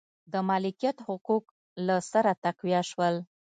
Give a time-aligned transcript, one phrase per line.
[0.31, 1.45] د مالکیت حقوق
[1.87, 3.15] له سره تقویه شول.